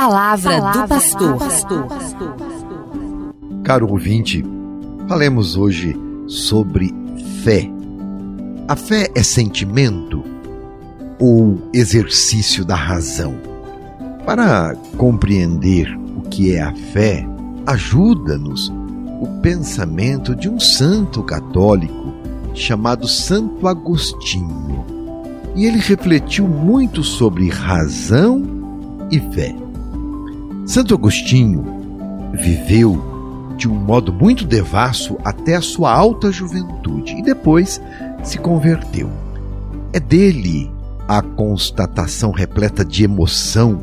[0.00, 1.86] palavra, palavra do pastor.
[3.62, 4.42] Caro ouvinte,
[5.06, 5.94] falemos hoje
[6.26, 6.94] sobre
[7.44, 7.70] fé.
[8.66, 10.24] A fé é sentimento
[11.18, 13.34] ou exercício da razão?
[14.24, 17.26] Para compreender o que é a fé,
[17.66, 18.72] ajuda-nos
[19.20, 22.14] o pensamento de um santo católico
[22.54, 24.82] chamado Santo Agostinho.
[25.54, 28.42] E ele refletiu muito sobre razão
[29.10, 29.54] e fé.
[30.70, 31.64] Santo Agostinho
[32.32, 37.82] viveu de um modo muito devasso até a sua alta juventude e depois
[38.22, 39.10] se converteu.
[39.92, 40.70] É dele
[41.08, 43.82] a constatação repleta de emoção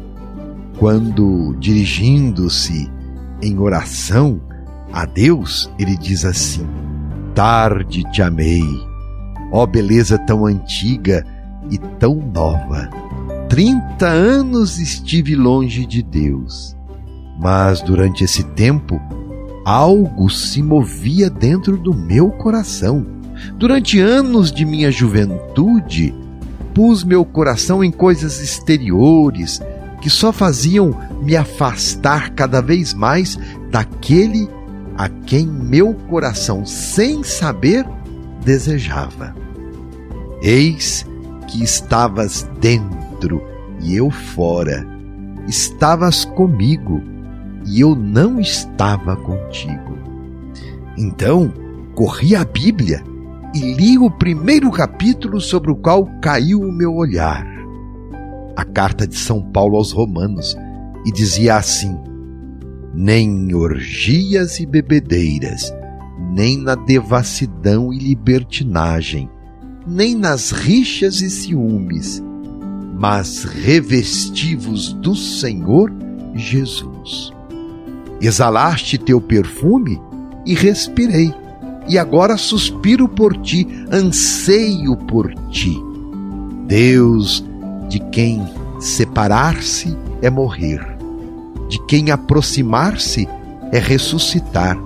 [0.80, 2.90] quando, dirigindo-se
[3.42, 4.40] em oração
[4.94, 6.66] a Deus, ele diz assim:
[7.36, 8.64] Tarde te amei,
[9.52, 11.26] ó beleza tão antiga
[11.70, 12.90] e tão nova.
[13.50, 16.77] Trinta anos estive longe de Deus,
[17.38, 19.00] mas durante esse tempo
[19.64, 23.06] algo se movia dentro do meu coração.
[23.56, 26.16] Durante anos de minha juventude,
[26.74, 29.62] pus meu coração em coisas exteriores
[30.02, 33.38] que só faziam me afastar cada vez mais
[33.70, 34.50] daquele
[34.98, 37.86] a quem meu coração, sem saber,
[38.44, 39.36] desejava.
[40.42, 41.06] Eis
[41.48, 43.42] que estavas dentro
[43.82, 44.88] e eu fora,
[45.48, 47.02] estavas comigo
[47.68, 49.98] e eu não estava contigo.
[50.98, 51.54] Então,
[51.94, 53.04] corri a Bíblia
[53.54, 57.46] e li o primeiro capítulo sobre o qual caiu o meu olhar.
[58.56, 60.58] A carta de São Paulo aos Romanos,
[61.06, 61.98] e dizia assim:
[62.94, 65.74] nem orgias e bebedeiras,
[66.34, 69.30] nem na devassidão e libertinagem,
[69.86, 72.22] nem nas rixas e ciúmes,
[73.00, 75.94] mas revestivos do Senhor
[76.36, 77.37] Jesus.
[78.20, 80.02] Exalaste teu perfume
[80.46, 81.34] e respirei,
[81.88, 85.78] e agora suspiro por ti, anseio por ti.
[86.66, 87.46] Deus,
[87.88, 88.46] de quem
[88.80, 90.98] separar-se é morrer.
[91.70, 93.28] De quem aproximar-se
[93.72, 94.78] é ressuscitar,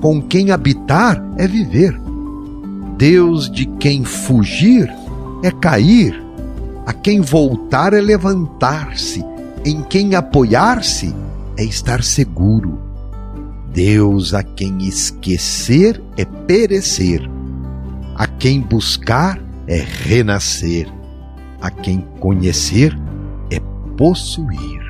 [0.00, 1.98] com quem habitar é viver.
[2.96, 4.92] Deus de quem fugir
[5.42, 6.20] é cair,
[6.84, 9.24] a quem voltar é levantar-se,
[9.64, 11.27] em quem apoiar-se é
[11.62, 12.78] estar seguro.
[13.72, 17.28] Deus a quem esquecer é perecer,
[18.14, 20.90] a quem buscar é renascer,
[21.60, 22.96] a quem conhecer
[23.50, 23.60] é
[23.96, 24.80] possuir.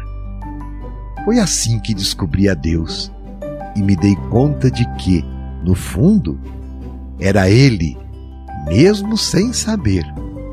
[1.25, 3.13] Foi assim que descobri a Deus
[3.77, 5.25] e me dei conta de que,
[5.65, 6.39] no fundo,
[7.19, 7.99] era Ele,
[8.67, 10.05] mesmo sem saber,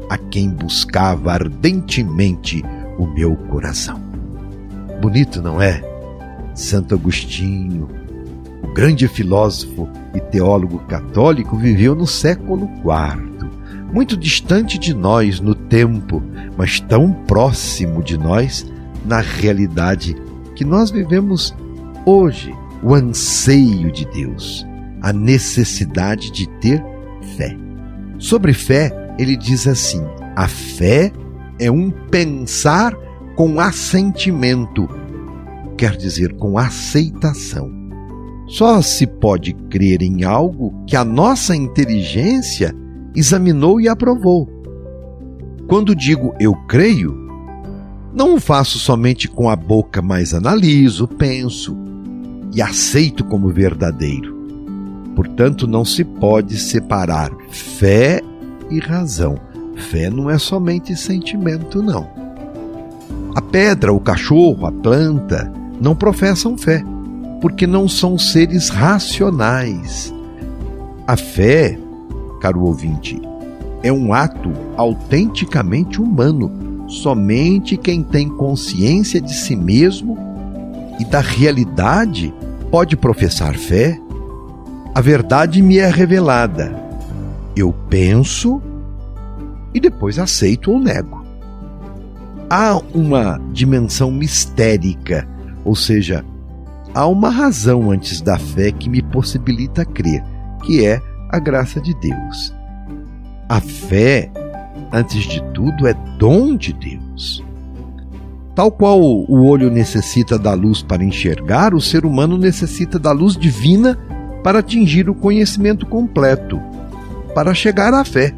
[0.10, 2.64] a quem buscava ardentemente
[2.98, 4.02] o meu coração.
[5.02, 5.95] Bonito, não é?
[6.56, 7.90] Santo Agostinho,
[8.64, 13.50] o grande filósofo e teólogo católico, viveu no século IV,
[13.94, 16.24] muito distante de nós no tempo,
[16.58, 18.66] mas tão próximo de nós
[19.06, 20.16] na realidade
[20.56, 21.54] que nós vivemos
[22.06, 24.66] hoje o anseio de Deus,
[25.02, 26.84] a necessidade de ter
[27.36, 27.56] fé.
[28.18, 30.02] Sobre fé, ele diz assim:
[30.36, 31.12] a fé
[31.60, 32.96] é um pensar
[33.36, 34.90] com assentimento,
[35.78, 37.72] quer dizer, com aceitação.
[38.48, 42.74] Só se pode crer em algo que a nossa inteligência
[43.16, 44.48] examinou e aprovou.
[45.68, 47.26] Quando digo eu creio,
[48.14, 51.76] não o faço somente com a boca, mas analiso, penso
[52.54, 54.34] e aceito como verdadeiro.
[55.16, 58.22] Portanto, não se pode separar fé
[58.70, 59.38] e razão.
[59.76, 62.08] Fé não é somente sentimento, não.
[63.36, 66.84] A pedra, o cachorro, a planta não professam fé,
[67.42, 70.14] porque não são seres racionais.
[71.08, 71.78] A fé,
[72.42, 73.22] caro ouvinte,
[73.84, 80.18] é um ato autenticamente humano Somente quem tem consciência de si mesmo
[81.00, 82.34] e da realidade
[82.70, 84.00] pode professar fé.
[84.94, 86.84] A verdade me é revelada.
[87.56, 88.62] Eu penso
[89.74, 91.26] e depois aceito ou nego.
[92.50, 95.28] Há uma dimensão mistérica,
[95.66, 96.24] ou seja,
[96.94, 100.24] há uma razão antes da fé que me possibilita crer,
[100.64, 102.54] que é a graça de Deus.
[103.50, 104.32] A fé
[104.92, 107.44] antes de tudo, é dom de Deus.
[108.54, 113.36] Tal qual o olho necessita da luz para enxergar, o ser humano necessita da luz
[113.36, 113.98] divina
[114.44, 116.62] para atingir o conhecimento completo,
[117.34, 118.34] para chegar à fé.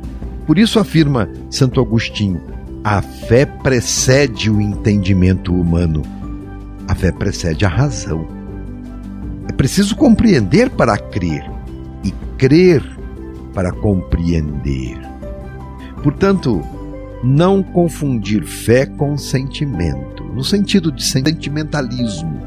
[0.48, 2.42] Por isso afirma Santo Agostinho:
[2.84, 6.02] a fé precede o entendimento humano.
[6.96, 8.28] Fé precede a razão.
[9.48, 11.50] É preciso compreender para crer
[12.04, 12.84] e crer
[13.54, 14.98] para compreender.
[16.04, 16.62] Portanto,
[17.24, 22.40] não confundir fé com sentimento, no sentido de sentimentalismo.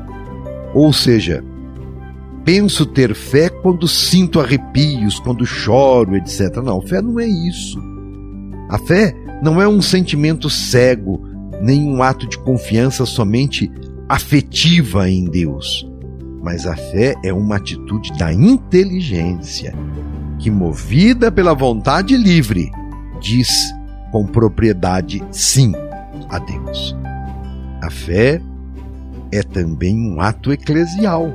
[0.73, 1.45] Ou seja,
[2.45, 6.57] penso ter fé quando sinto arrepios, quando choro, etc.
[6.63, 7.79] Não, fé não é isso.
[8.69, 11.21] A fé não é um sentimento cego,
[11.61, 13.71] nem um ato de confiança somente
[14.11, 15.89] afetiva em Deus.
[16.43, 19.73] Mas a fé é uma atitude da inteligência,
[20.37, 22.73] que, movida pela vontade livre,
[23.21, 23.49] diz
[24.11, 25.73] com propriedade sim
[26.29, 26.97] a Deus.
[27.81, 28.43] A fé
[29.31, 31.33] é também um ato eclesial,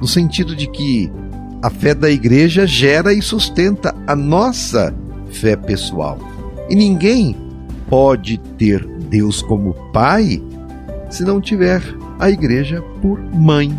[0.00, 1.12] no sentido de que
[1.60, 4.94] a fé da igreja gera e sustenta a nossa
[5.32, 6.18] fé pessoal.
[6.70, 7.36] E ninguém
[7.90, 10.42] pode ter Deus como pai
[11.10, 11.82] se não tiver
[12.18, 13.78] a igreja por mãe.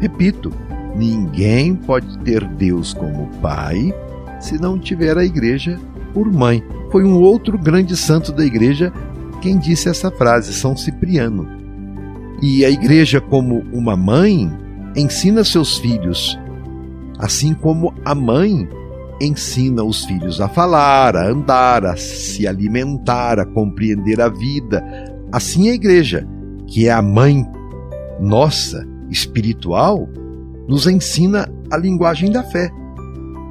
[0.00, 0.52] Repito,
[0.96, 3.94] ninguém pode ter Deus como pai
[4.40, 5.78] se não tiver a igreja
[6.12, 6.62] por mãe.
[6.90, 8.92] Foi um outro grande santo da igreja
[9.40, 11.48] quem disse essa frase, São Cipriano.
[12.40, 14.50] E a igreja, como uma mãe,
[14.96, 16.38] ensina seus filhos,
[17.18, 18.68] assim como a mãe
[19.20, 24.82] ensina os filhos a falar, a andar, a se alimentar, a compreender a vida.
[25.32, 26.28] Assim a igreja,
[26.66, 27.42] que é a mãe
[28.20, 30.06] nossa espiritual,
[30.68, 32.70] nos ensina a linguagem da fé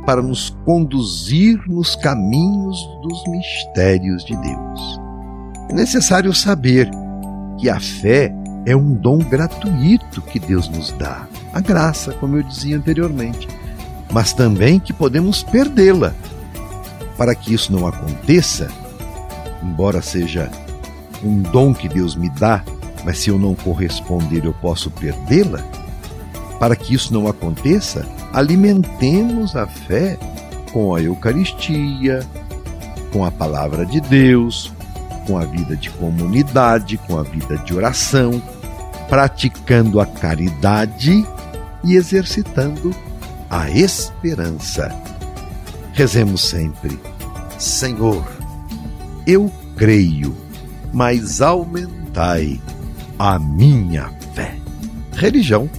[0.06, 5.00] para nos conduzir nos caminhos dos mistérios de Deus.
[5.70, 6.90] É necessário saber
[7.60, 8.32] que a fé
[8.66, 13.48] é um dom gratuito que Deus nos dá, a graça, como eu dizia anteriormente,
[14.12, 16.14] mas também que podemos perdê-la.
[17.18, 18.68] Para que isso não aconteça,
[19.64, 20.50] embora seja
[21.24, 22.64] um dom que Deus me dá,
[23.04, 25.60] mas se eu não corresponder eu posso perdê-la,
[26.60, 30.18] para que isso não aconteça, alimentemos a fé
[30.72, 32.26] com a Eucaristia,
[33.12, 34.72] com a palavra de Deus,
[35.26, 38.42] com a vida de comunidade, com a vida de oração,
[39.10, 41.26] praticando a caridade
[41.84, 42.96] e exercitando
[43.50, 44.96] a esperança.
[45.94, 47.00] Rezemos sempre:
[47.58, 48.26] Senhor,
[49.28, 50.36] eu creio,
[50.94, 52.60] mas aumentai
[53.18, 54.56] a minha fé.
[55.14, 55.70] Religião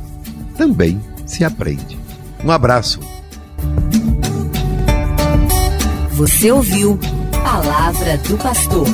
[0.56, 1.98] também se aprende.
[2.44, 3.00] Um abraço.
[6.12, 6.98] Você ouviu
[7.42, 8.86] Palavra do Pastor.